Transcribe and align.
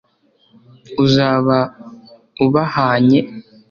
uzaba 1.03 1.57
ubahannye 2.45 3.19